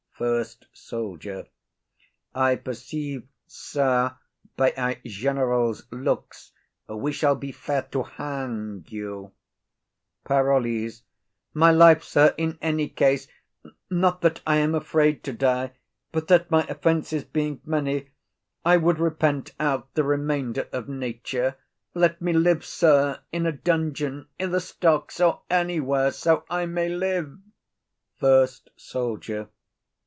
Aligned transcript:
FIRST 0.23 0.67
SOLDIER. 0.71 1.47
I 2.35 2.55
perceive, 2.55 3.27
sir, 3.47 4.15
by 4.55 4.71
our 4.77 4.93
general's 5.03 5.87
looks 5.91 6.51
we 6.87 7.11
shall 7.11 7.33
be 7.35 7.51
fain 7.51 7.85
to 7.91 8.03
hang 8.03 8.85
you. 8.87 9.31
PAROLLES. 10.25 11.01
My 11.55 11.71
life, 11.71 12.03
sir, 12.03 12.35
in 12.37 12.59
any 12.61 12.87
case. 12.87 13.29
Not 13.89 14.21
that 14.21 14.41
I 14.45 14.57
am 14.57 14.75
afraid 14.75 15.23
to 15.23 15.33
die, 15.33 15.71
but 16.11 16.27
that, 16.27 16.51
my 16.51 16.65
offences 16.65 17.23
being 17.23 17.59
many, 17.65 18.11
I 18.63 18.77
would 18.77 18.99
repent 18.99 19.53
out 19.59 19.91
the 19.95 20.03
remainder 20.03 20.67
of 20.71 20.87
nature. 20.87 21.57
Let 21.95 22.21
me 22.21 22.31
live, 22.33 22.63
sir, 22.63 23.21
in 23.31 23.47
a 23.47 23.51
dungeon, 23.51 24.27
i' 24.39 24.45
the 24.45 24.61
stocks, 24.61 25.19
or 25.19 25.41
anywhere, 25.49 26.11
so 26.11 26.45
I 26.47 26.67
may 26.67 26.89
live. 26.89 27.39
FIRST 28.19 28.69
SOLDIER. 28.75 29.47